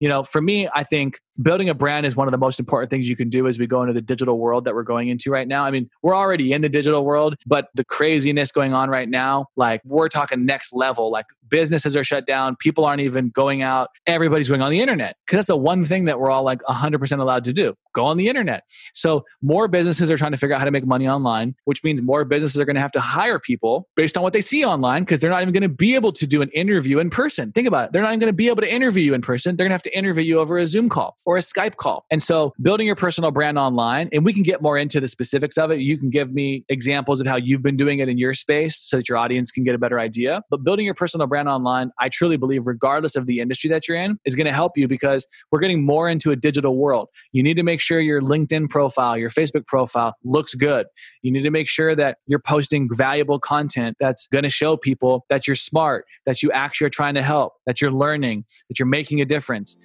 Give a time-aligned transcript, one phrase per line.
[0.00, 2.90] you know, for me, I think building a brand is one of the most important
[2.90, 5.30] things you can do as we go into the digital world that we're going into
[5.30, 5.64] right now.
[5.64, 9.46] I mean, we're already in the digital world, but the craziness going on right now,
[9.56, 11.10] like we're talking next level.
[11.10, 15.16] Like businesses are shut down, people aren't even going out, everybody's going on the internet.
[15.26, 18.18] Because that's the one thing that we're all like 100% allowed to do go on
[18.18, 18.62] the internet.
[18.92, 22.02] So more businesses are trying to figure out how to make money online, which means
[22.02, 25.02] more businesses are going to have to hire people based on what they see online
[25.02, 27.52] because they're not even going to be able to do an interview in person.
[27.52, 27.92] Think about it.
[27.92, 29.56] They're not even going to be able to interview you in person.
[29.56, 32.04] They're going to have to interview you over a Zoom call or a Skype call.
[32.10, 35.56] And so building your personal brand online, and we can get more into the specifics
[35.56, 35.78] of it.
[35.78, 38.96] You can give me examples of how you've been doing it in your space so
[38.96, 40.42] that your audience can get a better idea.
[40.50, 43.96] But building your personal brand online, I truly believe, regardless of the industry that you're
[43.96, 47.08] in, is going to help you because we're getting more into a digital world.
[47.32, 50.86] You need to make sure your LinkedIn profile, your Facebook profile looks good.
[51.22, 55.24] You need to make sure that you're posting valuable content that's going to show people
[55.30, 58.86] that you're smart, that you actually are trying to help, that you're learning, that you're
[58.86, 59.75] making a difference.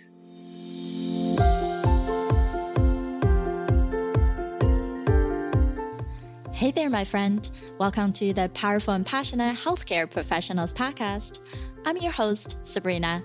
[6.61, 7.49] Hey there, my friend.
[7.79, 11.39] Welcome to the Powerful and Passionate Healthcare Professionals Podcast.
[11.87, 13.23] I'm your host, Sabrina.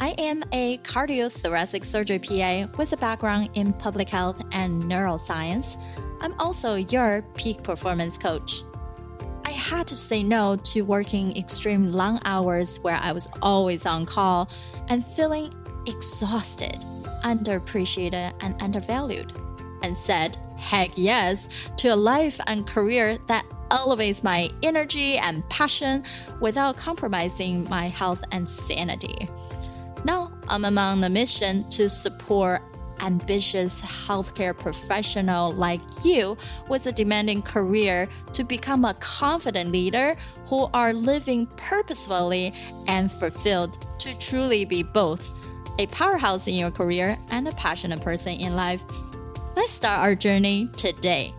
[0.00, 5.80] I am a cardiothoracic surgery PA with a background in public health and neuroscience.
[6.20, 8.62] I'm also your peak performance coach.
[9.44, 14.04] I had to say no to working extreme long hours where I was always on
[14.04, 14.50] call
[14.88, 15.54] and feeling
[15.86, 16.84] exhausted,
[17.22, 19.32] underappreciated, and undervalued,
[19.84, 26.02] and said heck yes to a life and career that elevates my energy and passion
[26.40, 29.28] without compromising my health and sanity.
[30.04, 32.62] Now, I'm among the mission to support
[33.00, 36.36] ambitious healthcare professional like you
[36.68, 42.54] with a demanding career to become a confident leader who are living purposefully
[42.86, 45.32] and fulfilled to truly be both
[45.78, 48.84] a powerhouse in your career and a passionate person in life.
[49.56, 51.32] Let's start our journey today.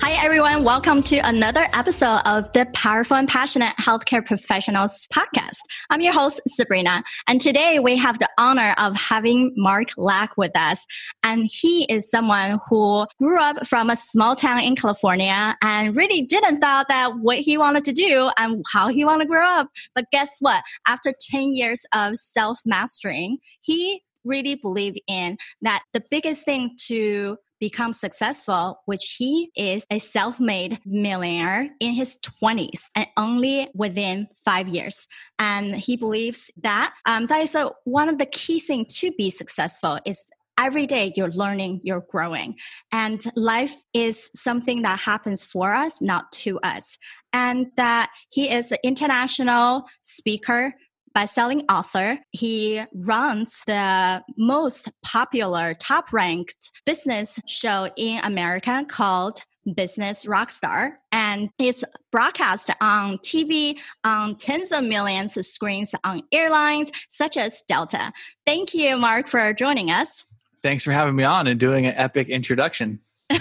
[0.00, 0.64] Hi, everyone.
[0.64, 5.58] Welcome to another episode of the Powerful and Passionate Healthcare Professionals podcast.
[5.90, 7.04] I'm your host, Sabrina.
[7.28, 10.86] And today we have the honor of having Mark Lack with us.
[11.24, 16.22] And he is someone who grew up from a small town in California and really
[16.22, 19.68] didn't thought that what he wanted to do and how he wanted to grow up.
[19.94, 20.62] But guess what?
[20.86, 27.38] After 10 years of self mastering, he really believe in that the biggest thing to
[27.60, 34.28] become successful, which he is a self made millionaire in his 20s and only within
[34.44, 35.06] five years.
[35.38, 39.30] And he believes that um, that is a, one of the key things to be
[39.30, 40.28] successful is
[40.58, 42.56] every day you're learning, you're growing.
[42.90, 46.98] And life is something that happens for us, not to us.
[47.32, 50.74] And that he is an international speaker
[51.14, 52.18] best-selling author.
[52.32, 59.42] He runs the most popular, top-ranked business show in America called
[59.74, 60.92] Business Rockstar.
[61.12, 67.62] And it's broadcast on TV on tens of millions of screens on airlines such as
[67.62, 68.12] Delta.
[68.46, 70.26] Thank you, Mark, for joining us.
[70.62, 72.98] Thanks for having me on and doing an epic introduction.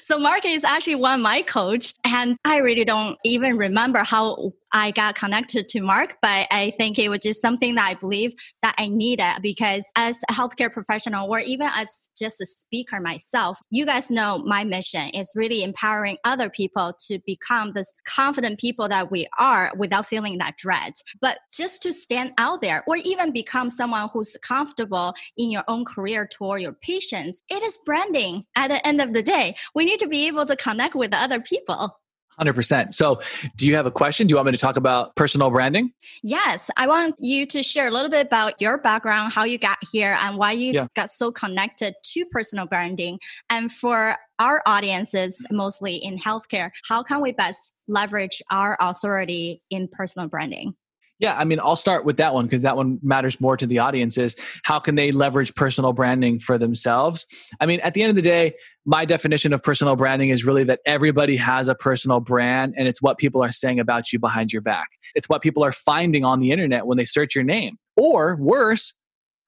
[0.00, 4.52] so Mark is actually one of my coach and I really don't even remember how
[4.74, 8.34] I got connected to Mark, but I think it was just something that I believe
[8.60, 13.60] that I needed because as a healthcare professional or even as just a speaker myself,
[13.70, 18.88] you guys know my mission is really empowering other people to become this confident people
[18.88, 20.94] that we are without feeling that dread.
[21.20, 25.84] But just to stand out there or even become someone who's comfortable in your own
[25.84, 29.54] career toward your patients, it is branding at the end of the day.
[29.72, 32.00] We need to be able to connect with other people.
[32.40, 32.94] 100%.
[32.94, 33.20] So,
[33.56, 34.26] do you have a question?
[34.26, 35.92] Do you want me to talk about personal branding?
[36.22, 36.70] Yes.
[36.76, 40.16] I want you to share a little bit about your background, how you got here,
[40.20, 40.86] and why you yeah.
[40.94, 43.18] got so connected to personal branding.
[43.50, 49.88] And for our audiences, mostly in healthcare, how can we best leverage our authority in
[49.88, 50.74] personal branding?
[51.24, 53.78] Yeah, I mean, I'll start with that one because that one matters more to the
[53.78, 57.24] audience is how can they leverage personal branding for themselves?
[57.60, 58.52] I mean, at the end of the day,
[58.84, 63.00] my definition of personal branding is really that everybody has a personal brand and it's
[63.00, 64.88] what people are saying about you behind your back.
[65.14, 67.78] It's what people are finding on the internet when they search your name.
[67.96, 68.92] Or worse,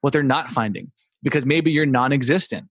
[0.01, 0.91] what they're not finding
[1.23, 2.69] because maybe you're non existent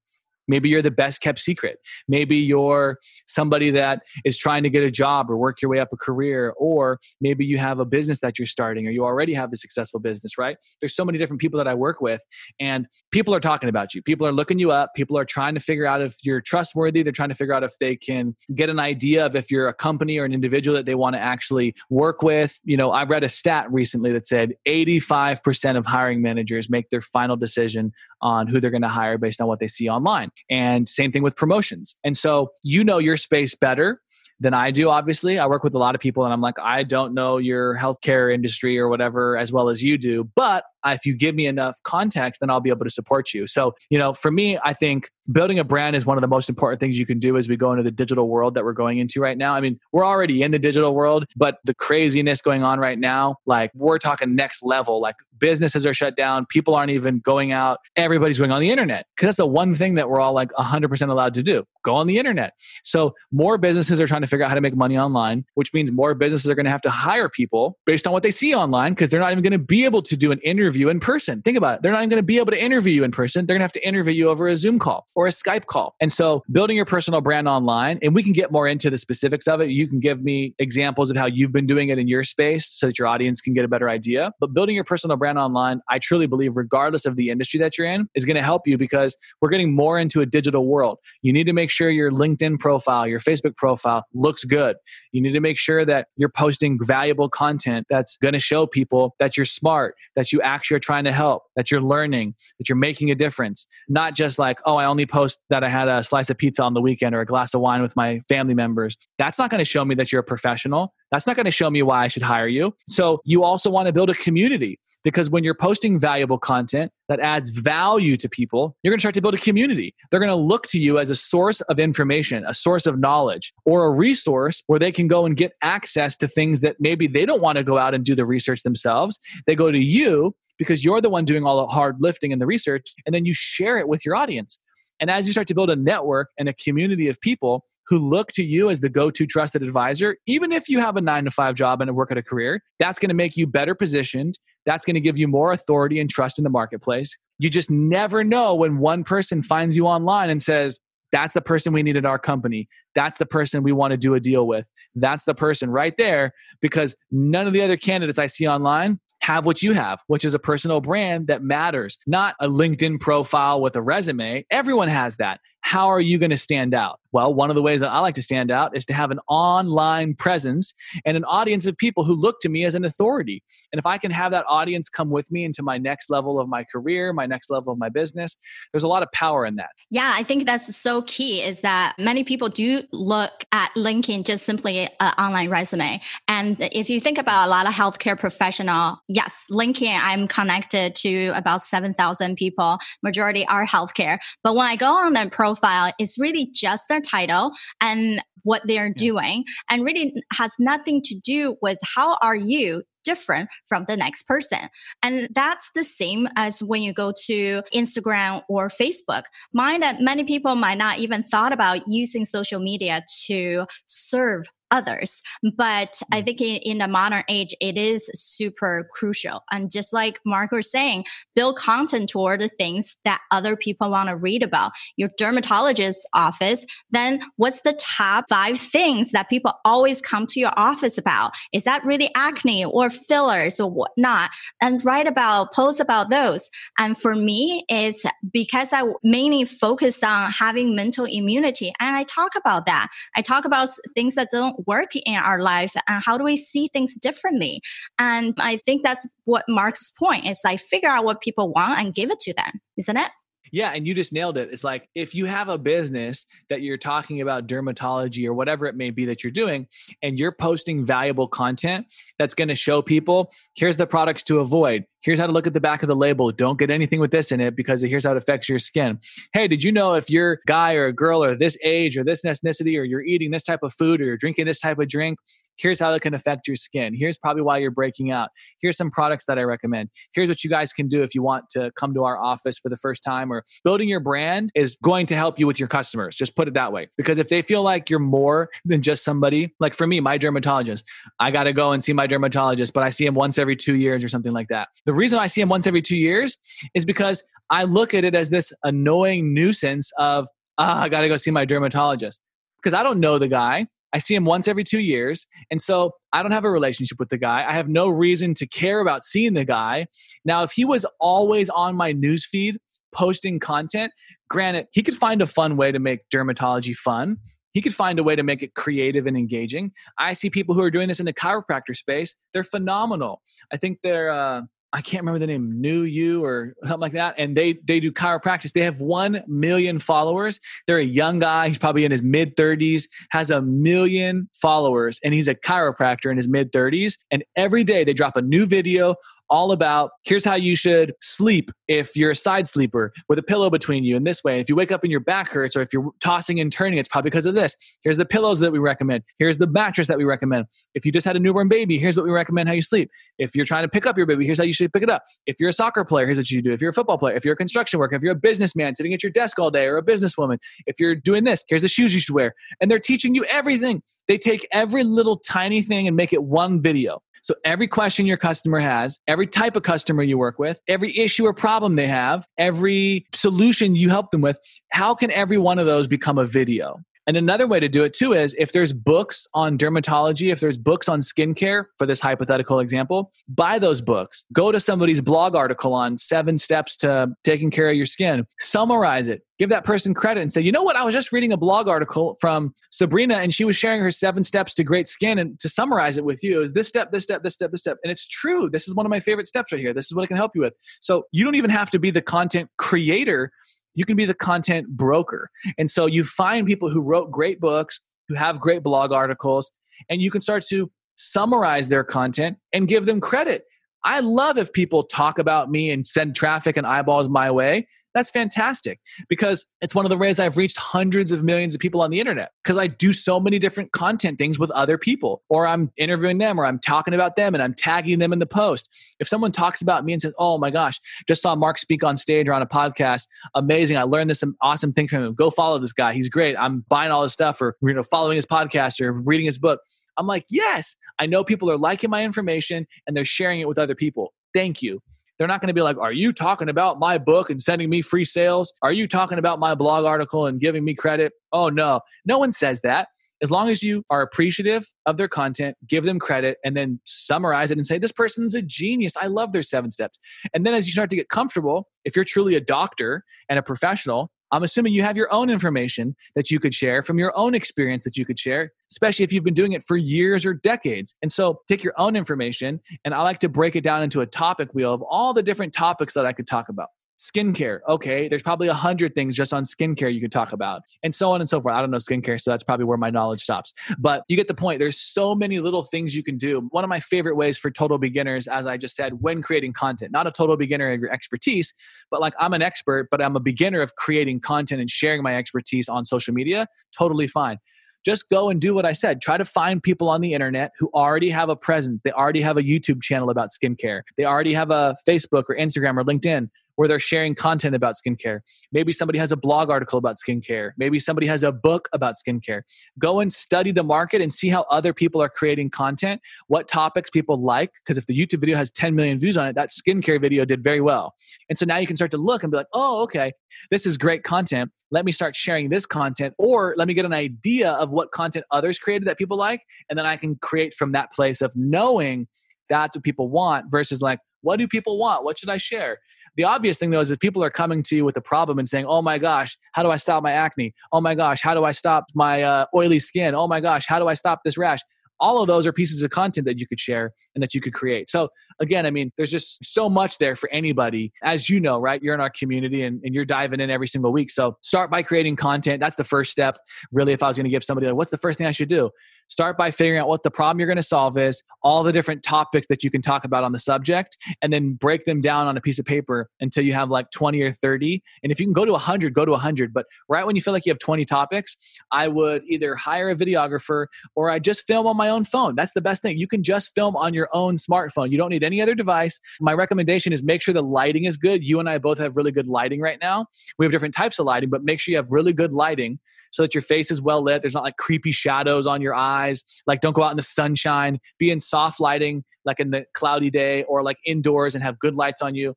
[0.48, 1.80] Maybe you're the best kept secret.
[2.08, 5.90] Maybe you're somebody that is trying to get a job or work your way up
[5.92, 9.52] a career, or maybe you have a business that you're starting or you already have
[9.52, 10.58] a successful business, right?
[10.80, 12.24] There's so many different people that I work with,
[12.60, 14.02] and people are talking about you.
[14.02, 14.94] People are looking you up.
[14.96, 17.04] People are trying to figure out if you're trustworthy.
[17.04, 19.74] They're trying to figure out if they can get an idea of if you're a
[19.74, 22.60] company or an individual that they want to actually work with.
[22.64, 27.02] You know, I read a stat recently that said 85% of hiring managers make their
[27.02, 30.30] final decision on who they're going to hire based on what they see online.
[30.50, 31.96] And same thing with promotions.
[32.04, 34.02] And so you know your space better
[34.40, 35.40] than I do, obviously.
[35.40, 38.34] I work with a lot of people and I'm like, I don't know your healthcare
[38.34, 42.42] industry or whatever as well as you do, but if you give me enough context,
[42.42, 43.48] then I'll be able to support you.
[43.48, 46.50] So, you know, for me, I think building a brand is one of the most
[46.50, 48.98] important things you can do as we go into the digital world that we're going
[49.00, 49.54] into right now.
[49.54, 53.38] I mean, we're already in the digital world, but the craziness going on right now,
[53.46, 55.02] like we're talking next level.
[55.02, 59.06] Like businesses are shut down, people aren't even going out, everybody's going on the internet.
[59.16, 62.08] Because that's the one thing that we're all like 100% allowed to do go on
[62.08, 62.54] the internet.
[62.84, 65.92] So, more businesses are trying to figure out how to make money online, which means
[65.92, 68.94] more businesses are going to have to hire people based on what they see online
[68.94, 71.42] because they're not even going to be able to do an interview in person.
[71.42, 71.82] Think about it.
[71.82, 73.46] They're not even going to be able to interview you in person.
[73.46, 75.96] They're going to have to interview you over a Zoom call or a Skype call.
[76.02, 79.48] And so, building your personal brand online, and we can get more into the specifics
[79.48, 79.70] of it.
[79.70, 82.88] You can give me examples of how you've been doing it in your space so
[82.88, 84.32] that your audience can get a better idea.
[84.40, 87.88] But building your personal brand online, I truly believe, regardless of the industry that you're
[87.88, 91.00] in, is going to help you because we're getting more into a digital world.
[91.22, 94.76] You need to make sure your LinkedIn profile, your Facebook profile looks good.
[95.12, 99.16] You need to make sure that you're posting valuable content that's going to show people
[99.20, 102.76] that you're smart, that you actually are trying to help, that you're learning, that you're
[102.78, 103.68] making a difference.
[103.88, 106.74] Not just like, oh, I only post that I had a slice of pizza on
[106.74, 108.98] the weekend or a glass of wine with my family members.
[109.18, 110.94] That's not going to show me that you're a professional.
[111.12, 112.76] That's not going to show me why I should hire you.
[112.88, 117.20] So you also want to build a community because when you're posting valuable content that
[117.20, 119.94] adds value to people, you're going to start to build a community.
[120.10, 123.54] They're going to look to you as a source of information, a source of knowledge,
[123.66, 127.26] or a resource where they can go and get access to things that maybe they
[127.26, 129.20] don't want to go out and do the research themselves.
[129.46, 132.48] They go to you because you're the one doing all the hard lifting and the
[132.48, 134.58] research, and then you share it with your audience.
[135.00, 138.32] And as you start to build a network and a community of people who look
[138.34, 141.32] to you as the go to trusted advisor, even if you have a nine to
[141.32, 144.38] five job and work at a career, that's going to make you better positioned.
[144.66, 147.16] That's going to give you more authority and trust in the marketplace.
[147.38, 150.80] You just never know when one person finds you online and says,
[151.12, 152.68] that's the person we need in our company.
[152.96, 154.70] That's the person we want to do a deal with.
[154.96, 159.46] That's the person right there because none of the other candidates I see online have
[159.46, 163.76] what you have, which is a personal brand that matters, not a LinkedIn profile with
[163.76, 164.46] a resume.
[164.52, 165.40] Everyone has that.
[165.66, 167.00] How are you going to stand out?
[167.12, 169.20] Well, one of the ways that I like to stand out is to have an
[169.28, 170.76] online presence
[171.06, 173.42] and an audience of people who look to me as an authority.
[173.72, 176.48] And if I can have that audience come with me into my next level of
[176.48, 178.38] my career, my next level of my business,
[178.72, 179.70] there's a lot of power in that.
[179.90, 184.46] Yeah, I think that's so key is that many people do look at LinkedIn just
[184.46, 186.00] simply an online resume.
[186.28, 191.28] And if you think about a lot of healthcare professional, yes, LinkedIn, I'm connected to
[191.30, 192.78] about 7,000 people.
[193.02, 194.20] Majority are healthcare.
[194.44, 195.55] But when I go on their profile,
[196.00, 201.58] it's really just their title and what they're doing and really has nothing to do
[201.62, 204.68] with how are you different from the next person.
[205.02, 209.24] And that's the same as when you go to Instagram or Facebook.
[209.54, 214.48] Mind that uh, many people might not even thought about using social media to serve
[214.72, 215.22] others.
[215.56, 216.26] But I mm.
[216.26, 219.44] think in, in, the modern age, it is super crucial.
[219.52, 224.10] And just like Mark was saying, build content toward the things that other people want
[224.10, 224.72] to read about.
[224.98, 230.54] Your dermatologist's office, then what's the top five things that people always come to your
[230.58, 231.32] office about?
[231.54, 234.30] Is that really acne or fillers or whatnot?
[234.62, 236.50] And write about, post about those.
[236.78, 241.74] And for me, it's because I mainly focus on having mental immunity.
[241.80, 242.88] And I talk about that.
[243.16, 246.68] I talk about things that don't work in our life and how do we see
[246.68, 247.62] things differently?
[248.00, 251.94] And i think that's what mark's point is like figure out what people want and
[251.94, 253.12] give it to them isn't it?
[253.52, 254.50] Yeah, and you just nailed it.
[254.52, 258.76] It's like if you have a business that you're talking about dermatology or whatever it
[258.76, 259.68] may be that you're doing,
[260.02, 261.86] and you're posting valuable content
[262.18, 265.54] that's going to show people here's the products to avoid, Here's how to look at
[265.54, 266.32] the back of the label.
[266.32, 268.98] Don't get anything with this in it because here's how it affects your skin.
[269.34, 272.04] Hey, did you know if you're a guy or a girl or this age or
[272.04, 274.88] this ethnicity or you're eating this type of food or you're drinking this type of
[274.88, 275.20] drink,
[275.58, 276.96] here's how it can affect your skin.
[276.96, 278.30] Here's probably why you're breaking out.
[278.62, 279.90] Here's some products that I recommend.
[280.14, 282.70] Here's what you guys can do if you want to come to our office for
[282.70, 286.16] the first time or building your brand is going to help you with your customers.
[286.16, 286.90] Just put it that way.
[286.98, 290.84] Because if they feel like you're more than just somebody, like for me, my dermatologist,
[291.20, 293.76] I got to go and see my dermatologist, but I see him once every two
[293.76, 294.70] years or something like that.
[294.86, 296.38] The reason I see him once every two years
[296.74, 301.08] is because I look at it as this annoying nuisance of, ah, I got to
[301.08, 302.22] go see my dermatologist
[302.62, 303.68] because I don't know the guy.
[303.94, 305.26] I see him once every two years.
[305.50, 307.46] And so I don't have a relationship with the guy.
[307.48, 309.88] I have no reason to care about seeing the guy.
[310.26, 312.56] Now, if he was always on my newsfeed
[312.94, 313.94] posting content,
[314.30, 317.18] granted, he could find a fun way to make dermatology fun.
[317.54, 319.72] He could find a way to make it creative and engaging.
[319.98, 322.18] I see people who are doing this in the chiropractor space.
[322.34, 323.22] They're phenomenal.
[323.54, 324.42] I think they're, uh,
[324.76, 327.16] I can't remember the name, New You or something like that.
[327.18, 328.52] And they they do chiropractic.
[328.52, 330.42] They have one million followers.
[330.68, 331.48] They're a young guy.
[331.48, 336.18] He's probably in his mid 30s, has a million followers, and he's a chiropractor in
[336.18, 336.98] his mid 30s.
[337.10, 338.96] And every day they drop a new video
[339.30, 343.50] all about here's how you should sleep if you're a side sleeper with a pillow
[343.50, 344.40] between you in this way.
[344.40, 346.90] If you wake up and your back hurts or if you're tossing and turning, it's
[346.90, 347.56] probably because of this.
[347.82, 349.04] Here's the pillows that we recommend.
[349.20, 350.46] Here's the mattress that we recommend.
[350.74, 352.90] If you just had a newborn baby, here's what we recommend how you sleep.
[353.18, 355.04] If you're trying to pick up your baby, here's how you should pick it up.
[355.26, 356.52] If you're a soccer player, here's what you do.
[356.52, 358.94] If you're a football player, if you're a construction worker, if you're a businessman sitting
[358.94, 361.94] at your desk all day or a businesswoman, if you're doing this, here's the shoes
[361.94, 362.34] you should wear.
[362.62, 363.82] And they're teaching you everything.
[364.08, 367.02] They take every little tiny thing and make it one video.
[367.26, 371.26] So every question your customer has, every type of customer you work with, every issue
[371.26, 374.38] or problem they have, every solution you help them with,
[374.70, 376.80] how can every one of those become a video?
[377.08, 380.58] And another way to do it too is if there's books on dermatology, if there's
[380.58, 384.26] books on skincare, for this hypothetical example, buy those books.
[384.34, 389.08] Go to somebody's blog article on seven steps to taking care of your skin, summarize
[389.08, 390.76] it, give that person credit and say, you know what?
[390.76, 394.24] I was just reading a blog article from Sabrina and she was sharing her seven
[394.24, 395.20] steps to great skin.
[395.20, 397.78] And to summarize it with you is this step, this step, this step, this step.
[397.84, 398.50] And it's true.
[398.50, 399.74] This is one of my favorite steps right here.
[399.74, 400.54] This is what I can help you with.
[400.82, 403.32] So you don't even have to be the content creator
[403.76, 405.30] you can be the content broker.
[405.58, 409.52] And so you find people who wrote great books, who have great blog articles,
[409.90, 413.44] and you can start to summarize their content and give them credit.
[413.84, 418.12] I love if people talk about me and send traffic and eyeballs my way that's
[418.12, 421.90] fantastic because it's one of the ways I've reached hundreds of millions of people on
[421.90, 425.72] the internet because I do so many different content things with other people, or I'm
[425.78, 428.70] interviewing them, or I'm talking about them and I'm tagging them in the post.
[429.00, 431.96] If someone talks about me and says, Oh my gosh, just saw Mark speak on
[431.96, 433.78] stage or on a podcast, amazing.
[433.78, 435.14] I learned this awesome thing from him.
[435.14, 435.94] Go follow this guy.
[435.94, 436.36] He's great.
[436.38, 439.62] I'm buying all his stuff or you know, following his podcast or reading his book.
[439.98, 443.58] I'm like, yes, I know people are liking my information and they're sharing it with
[443.58, 444.14] other people.
[444.34, 444.82] Thank you.
[445.18, 447.82] They're not going to be like, Are you talking about my book and sending me
[447.82, 448.54] free sales?
[448.62, 451.14] Are you talking about my blog article and giving me credit?
[451.32, 451.82] Oh, no.
[452.06, 452.90] No one says that.
[453.24, 457.50] As long as you are appreciative of their content, give them credit, and then summarize
[457.50, 458.94] it and say, This person's a genius.
[458.98, 460.00] I love their seven steps.
[460.34, 463.44] And then as you start to get comfortable, if you're truly a doctor and a
[463.44, 467.36] professional, I'm assuming you have your own information that you could share from your own
[467.36, 470.96] experience that you could share, especially if you've been doing it for years or decades.
[471.02, 474.06] And so take your own information, and I like to break it down into a
[474.06, 478.08] topic wheel of all the different topics that I could talk about skincare okay?
[478.08, 481.22] There's probably a hundred things just on skincare you could talk about and so on
[481.22, 481.56] and so forth.
[481.56, 483.54] I don't know skincare so that's probably where my knowledge stops.
[483.78, 484.60] But you get the point.
[484.60, 486.48] There's so many little things you can do.
[486.52, 489.92] One of my favorite ways for total beginners as i just said when creating content.
[489.92, 491.54] Not a total beginner of your expertise
[491.92, 495.16] but like i'm an expert but i'm a beginner of creating content and sharing my
[495.16, 496.48] expertise on social media
[496.78, 497.40] totally fine.
[497.86, 499.00] Just go and do what I said.
[499.00, 501.82] Try to find people on the internet who already have a presence.
[501.84, 503.84] They already have a YouTube channel about skincare.
[503.96, 508.20] They already have a Facebook or Instagram or LinkedIn where they're sharing content about skincare.
[508.52, 510.52] Maybe somebody has a blog article about skincare.
[510.58, 512.42] Maybe somebody has a book about skincare.
[512.80, 516.90] Go and study the market and see how other people are creating content, what topics
[516.90, 517.52] people like.
[517.64, 520.44] Because if the YouTube video has 10 million views on it, that skincare video did
[520.44, 520.94] very well.
[521.30, 523.14] And so now you can start to look and be like, oh, okay,
[523.52, 524.52] this is great content.
[524.72, 528.26] Let me start sharing this content, or let me get an idea of what content
[528.32, 529.42] others created that people like.
[529.70, 532.08] And then I can create from that place of knowing
[532.50, 535.04] that's what people want versus like, what do people want?
[535.04, 535.80] What should I share?
[536.18, 538.48] The obvious thing though is if people are coming to you with a problem and
[538.48, 540.54] saying, "Oh my gosh, how do I stop my acne?
[540.72, 543.16] Oh my gosh, how do I stop my uh, oily skin?
[543.16, 544.60] Oh my gosh, how do I stop this rash?"
[545.00, 547.54] all of those are pieces of content that you could share and that you could
[547.54, 547.90] create.
[547.90, 550.92] So again, I mean, there's just so much there for anybody.
[551.04, 551.82] As you know, right?
[551.82, 554.10] You're in our community and, and you're diving in every single week.
[554.10, 555.60] So start by creating content.
[555.60, 556.38] That's the first step.
[556.72, 558.50] Really, if I was going to give somebody like, what's the first thing I should
[558.50, 558.70] do?
[559.08, 562.04] Start by figuring out what the problem you're going to solve is, all the different
[562.04, 565.38] topics that you can talk about on the subject, and then break them down on
[565.38, 567.84] a piece of paper until you have like 20 or 30.
[568.04, 569.54] And if you can go to 100, go to 100.
[569.54, 571.36] But right when you feel like you have 20 topics,
[571.72, 575.36] I would either hire a videographer or I just film on my own phone.
[575.36, 575.98] That's the best thing.
[575.98, 577.92] You can just film on your own smartphone.
[577.92, 579.00] You don't need any other device.
[579.22, 581.24] My recommendation is make sure the lighting is good.
[581.24, 583.06] You and I both have really good lighting right now.
[583.38, 585.80] We have different types of lighting, but make sure you have really good lighting
[586.12, 587.22] so that your face is well lit.
[587.22, 589.24] There's not like creepy shadows on your eyes.
[589.48, 590.80] Like don't go out in the sunshine.
[590.98, 594.76] Be in soft lighting, like in the cloudy day, or like indoors and have good
[594.76, 595.36] lights on you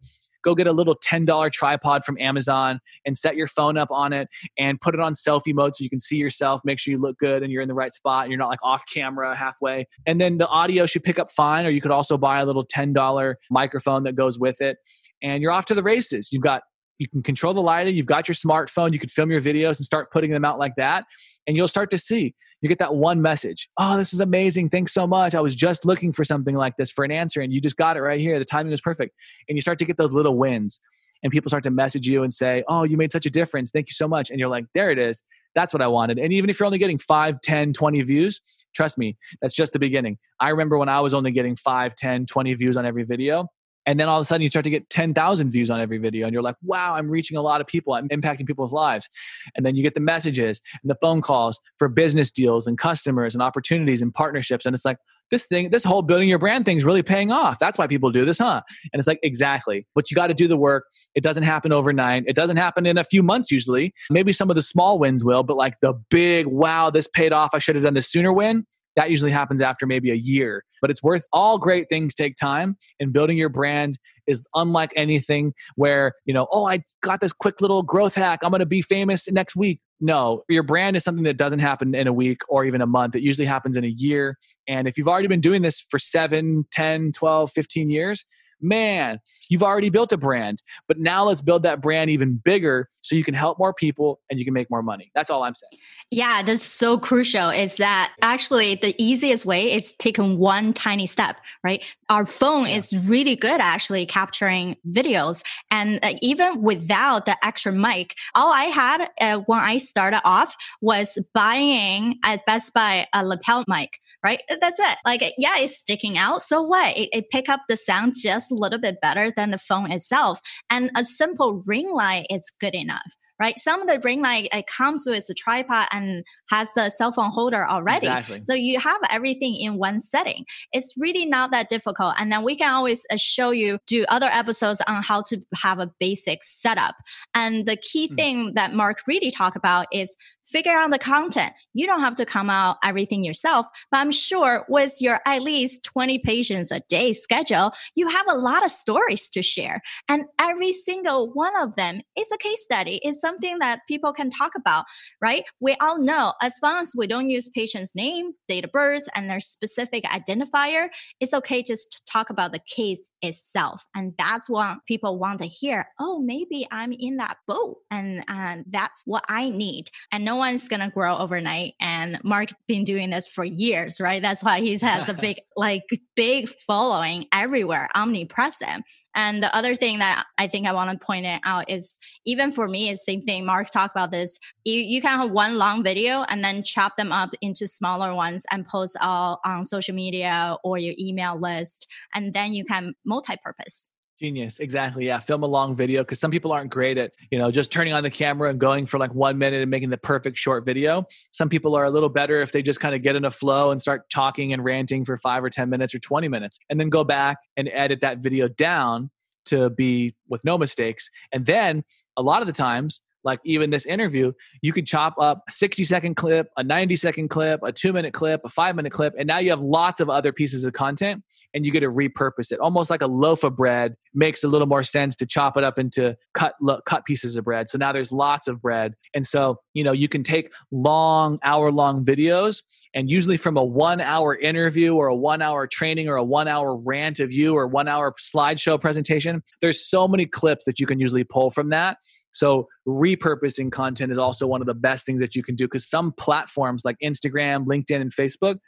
[0.49, 4.29] go get a little $10 tripod from Amazon and set your phone up on it
[4.59, 7.19] and put it on selfie mode so you can see yourself, make sure you look
[7.19, 9.87] good and you're in the right spot and you're not like off camera halfway.
[10.07, 12.65] And then the audio should pick up fine, or you could also buy a little
[12.65, 14.79] $10 microphone that goes with it.
[15.23, 16.31] And you're off to the races.
[16.33, 16.63] You've got
[16.99, 19.85] you can control the lighting you've got your smartphone you can film your videos and
[19.85, 21.05] start putting them out like that
[21.47, 24.93] and you'll start to see you get that one message oh this is amazing thanks
[24.93, 27.61] so much i was just looking for something like this for an answer and you
[27.61, 29.15] just got it right here the timing was perfect.
[29.49, 30.81] And you start to get those little wins
[31.23, 33.89] and people start to message you and say oh you made such a difference thank
[33.89, 35.23] you so much and you're like there it is
[35.55, 36.19] that's what i wanted.
[36.19, 38.41] And even if you're only getting 5 10 20 views
[38.75, 40.19] trust me that's just the beginning.
[40.41, 43.49] I remember when i was only getting 5 10 20 views on every video
[43.89, 46.27] and then all of a sudden you start to get 10,000 views on every video
[46.27, 47.95] and you're like, wow, I'm reaching a lot of people.
[47.95, 49.09] I'm impacting people's lives.
[49.57, 53.35] And then you get the messages and the phone calls for business deals and customers
[53.35, 54.67] and opportunities and partnerships.
[54.67, 54.99] And it's like,
[55.31, 57.59] this thing, this whole building your brand thing is really paying off.
[57.59, 58.61] That's why people do this, huh?
[58.93, 59.87] And it's like, exactly.
[59.95, 60.85] But you got to do the work.
[61.15, 62.25] It doesn't happen overnight.
[62.27, 63.95] It doesn't happen in a few months usually.
[64.11, 67.51] Maybe some of the small wins will, but like the big, wow, this paid off.
[67.55, 68.65] I should have done this sooner win
[68.99, 70.65] that usually happens after maybe a year.
[70.81, 75.55] But it's worth all great things take time and building your brand is unlike anything
[75.77, 78.41] where, you know, oh, I got this quick little growth hack.
[78.43, 79.81] I'm going to be famous next week.
[80.01, 83.17] No, your brand is something that doesn't happen in a week or even a month.
[83.17, 84.37] It usually happens in a year.
[84.69, 88.25] And if you've already been doing this for 7, 10, 12, 15 years,
[88.61, 90.63] man, you've already built a brand.
[90.87, 94.39] But now let's build that brand even bigger so you can help more people and
[94.39, 95.11] you can make more money.
[95.15, 95.71] That's all I'm saying.
[96.11, 97.51] Yeah, that's so crucial.
[97.51, 101.83] Is that actually the easiest way is taking one tiny step, right?
[102.11, 102.77] Our phone yeah.
[102.77, 105.43] is really good actually capturing videos.
[105.71, 110.55] And uh, even without the extra mic, all I had uh, when I started off
[110.81, 114.43] was buying at Best Buy a lapel mic right?
[114.61, 114.99] That's it.
[115.05, 116.43] Like, yeah, it's sticking out.
[116.43, 116.97] So what?
[116.97, 120.41] It, it pick up the sound just a little bit better than the phone itself.
[120.71, 123.59] And a simple ring light is good enough right?
[123.59, 127.31] Some of the ring light it comes with a tripod and has the cell phone
[127.31, 128.07] holder already.
[128.07, 128.41] Exactly.
[128.43, 130.45] So you have everything in one setting.
[130.73, 132.15] It's really not that difficult.
[132.19, 135.79] And then we can always uh, show you, do other episodes on how to have
[135.79, 136.97] a basic setup.
[137.35, 138.17] And the key mm.
[138.17, 140.17] thing that Mark really talked about is
[140.51, 141.53] figure out the content.
[141.75, 145.85] You don't have to come out everything yourself, but I'm sure with your at least
[145.85, 149.83] 20 patients a day schedule, you have a lot of stories to share.
[150.09, 154.31] And every single one of them is a case study, is something that people can
[154.31, 154.85] talk about,
[155.21, 155.45] right?
[155.61, 159.29] We all know as long as we don't use patient's name, date of birth, and
[159.29, 160.89] their specific identifier,
[161.21, 163.87] it's okay just to talk about the case itself.
[163.95, 165.89] And that's what people want to hear.
[166.01, 169.91] Oh, maybe I'm in that boat and, and that's what I need.
[170.13, 171.75] And no one's going to grow overnight.
[171.81, 174.23] And Mark been doing this for years, right?
[174.23, 175.83] That's why he has a big, like
[176.17, 178.85] big following everywhere, omnipresent.
[179.15, 182.53] And the other thing that I think I want to point it out is even
[182.53, 183.45] for me, it's the same thing.
[183.45, 184.39] Mark talked about this.
[184.65, 188.47] You, you can have one long video and then chop them up into smaller ones
[188.53, 191.93] and post all on social media or your email list.
[192.15, 193.89] And then you can multi-purpose.
[194.19, 194.59] Genius.
[194.59, 195.07] Exactly.
[195.07, 195.21] Yeah.
[195.21, 198.03] Film a long video because some people aren't great at, you know, just turning on
[198.03, 201.07] the camera and going for like one minute and making the perfect short video.
[201.31, 203.71] Some people are a little better if they just kind of get in a flow
[203.71, 206.89] and start talking and ranting for five or 10 minutes or 20 minutes and then
[206.89, 209.11] go back and edit that video down
[209.47, 211.11] to be with no mistakes.
[211.33, 211.85] And then
[212.17, 215.85] a lot of the times, like even this interview, you could chop up a 60
[215.85, 219.27] second clip, a 90 second clip, a two minute clip, a five minute clip, and
[219.27, 221.23] now you have lots of other pieces of content
[221.55, 222.59] and you get to repurpose it.
[222.59, 225.79] Almost like a loaf of bread makes a little more sense to chop it up
[225.79, 226.55] into cut
[226.87, 227.69] cut pieces of bread.
[227.69, 228.95] So now there's lots of bread.
[229.15, 232.63] And so, you know, you can take long hour long videos
[232.95, 236.49] and usually from a 1 hour interview or a 1 hour training or a 1
[236.49, 240.87] hour rant of you or 1 hour slideshow presentation, there's so many clips that you
[240.87, 241.99] can usually pull from that
[242.33, 245.89] so, repurposing content is also one of the best things that you can do because
[245.89, 248.59] some platforms like Instagram, LinkedIn, and Facebook,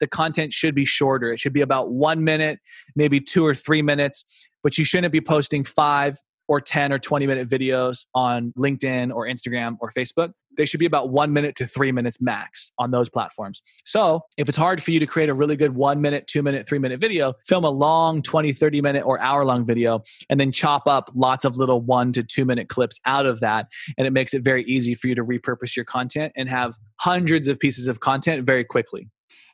[0.00, 1.32] the content should be shorter.
[1.32, 2.58] It should be about one minute,
[2.96, 4.24] maybe two or three minutes,
[4.62, 6.16] but you shouldn't be posting five,
[6.50, 10.32] or 10 or 20 minute videos on LinkedIn or Instagram or Facebook.
[10.60, 13.62] They should be about one minute to three minutes max on those platforms.
[13.86, 16.68] So if it's hard for you to create a really good one minute, two minute,
[16.68, 20.52] three minute video, film a long 20, 30 minute or hour long video and then
[20.52, 23.68] chop up lots of little one to two minute clips out of that.
[23.96, 27.48] And it makes it very easy for you to repurpose your content and have hundreds
[27.48, 29.08] of pieces of content very quickly.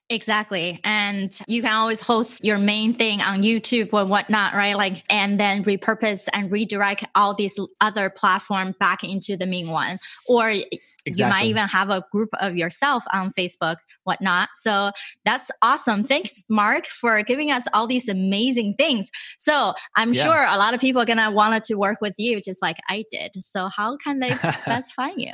[0.08, 0.80] Exactly.
[0.84, 4.76] And you can always host your main thing on YouTube or whatnot, right?
[4.76, 9.98] Like, and then repurpose and redirect all these other platform back into the main one.
[10.28, 10.52] Or
[11.06, 11.24] Exactly.
[11.24, 14.48] You might even have a group of yourself on Facebook, whatnot.
[14.56, 14.90] So
[15.24, 16.02] that's awesome.
[16.02, 19.10] Thanks, Mark, for giving us all these amazing things.
[19.38, 20.22] So I'm yeah.
[20.24, 23.04] sure a lot of people are gonna want to work with you, just like I
[23.10, 23.32] did.
[23.40, 24.30] So how can they
[24.66, 25.32] best find you?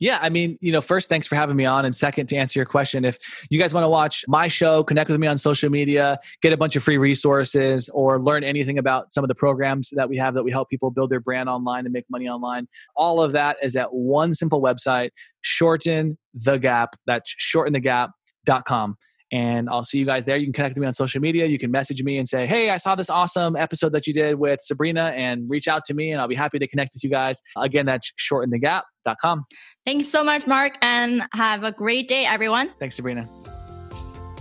[0.00, 1.84] Yeah, I mean, you know, first, thanks for having me on.
[1.84, 3.18] And second, to answer your question, if
[3.50, 6.56] you guys want to watch my show, connect with me on social media, get a
[6.56, 10.34] bunch of free resources, or learn anything about some of the programs that we have
[10.34, 13.56] that we help people build their brand online and make money online, all of that
[13.62, 15.10] is at one simple website,
[15.42, 16.96] shorten the gap.
[17.06, 18.96] That's shortenthegap.com
[19.32, 20.36] and I'll see you guys there.
[20.36, 21.46] You can connect with me on social media.
[21.46, 24.34] You can message me and say, Hey, I saw this awesome episode that you did
[24.34, 27.10] with Sabrina and reach out to me and I'll be happy to connect with you
[27.10, 27.40] guys.
[27.56, 29.44] Again, that's shortenthegap.com.
[29.86, 32.70] Thanks so much, Mark, and have a great day, everyone.
[32.78, 33.28] Thanks, Sabrina.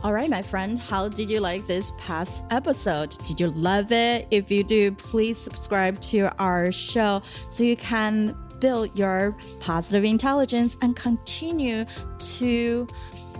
[0.03, 3.15] All right, my friend, how did you like this past episode?
[3.23, 4.27] Did you love it?
[4.31, 10.75] If you do, please subscribe to our show so you can build your positive intelligence
[10.81, 11.85] and continue
[12.19, 12.87] to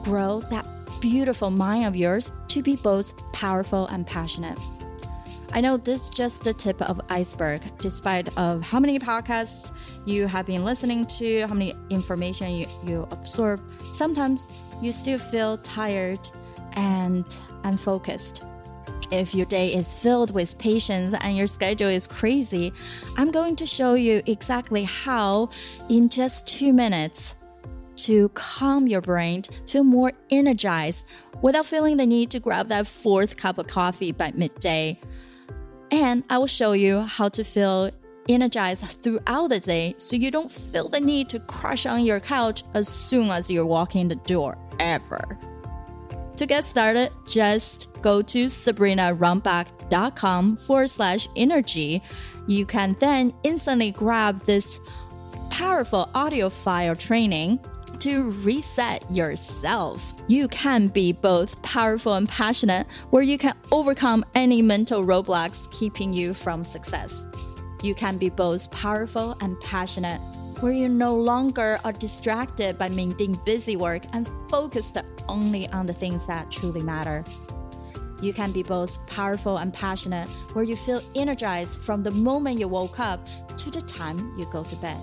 [0.03, 4.57] grow that beautiful mind of yours to be both powerful and passionate.
[5.53, 9.73] I know this is just the tip of iceberg, despite of how many podcasts
[10.05, 13.61] you have been listening to, how many information you, you absorb.
[13.91, 14.49] Sometimes
[14.81, 16.29] you still feel tired
[16.73, 17.25] and
[17.65, 18.43] unfocused.
[19.11, 22.71] If your day is filled with patients and your schedule is crazy,
[23.17, 25.49] I'm going to show you exactly how,
[25.89, 27.35] in just two minutes,
[27.97, 31.07] to calm your brain, feel more energized
[31.41, 34.99] without feeling the need to grab that fourth cup of coffee by midday.
[35.91, 37.91] And I will show you how to feel
[38.29, 42.63] energized throughout the day so you don't feel the need to crash on your couch
[42.73, 45.37] as soon as you're walking the door ever.
[46.37, 52.01] To get started, just go to sabrinarunbeck.com forward slash energy.
[52.47, 54.79] You can then instantly grab this
[55.51, 57.59] powerful audio file training
[58.01, 60.15] to reset yourself.
[60.27, 66.11] You can be both powerful and passionate, where you can overcome any mental roadblocks keeping
[66.11, 67.27] you from success.
[67.83, 70.19] You can be both powerful and passionate,
[70.61, 74.97] where you no longer are distracted by maintaining busy work and focused
[75.29, 77.23] only on the things that truly matter.
[78.19, 82.67] You can be both powerful and passionate, where you feel energized from the moment you
[82.67, 85.01] woke up to the time you go to bed.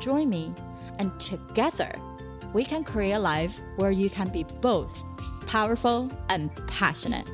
[0.00, 0.52] Join me
[0.98, 1.92] and together
[2.52, 5.04] we can create a life where you can be both
[5.46, 7.30] powerful and passionate.